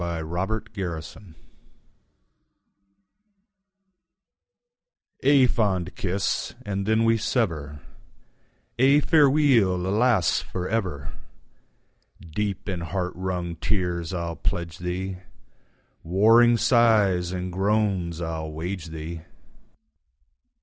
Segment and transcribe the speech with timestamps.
[0.01, 1.01] 360.
[1.01, 1.15] Song—Ae fond
[5.21, 7.81] Kiss AE fond kiss, and then we sever;
[8.79, 11.11] Ae fareweel, alas, for ever!
[12.19, 15.17] Deep in heart wrung tears I'll pledge thee,
[16.01, 19.21] Warring sighs and groans I'll wage thee.